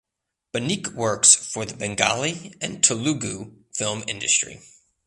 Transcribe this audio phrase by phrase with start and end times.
[0.51, 4.59] Banik works for the Bengali and Telugu film industry.